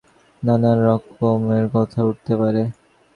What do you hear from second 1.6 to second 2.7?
কথা উঠতে পারে।